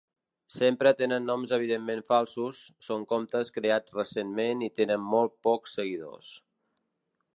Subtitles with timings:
[0.51, 6.33] Sempre tenen noms evidentment falsos, són comptes creats recentment i tenen molts pocs seguidors.